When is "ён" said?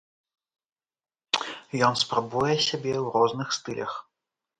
1.87-1.93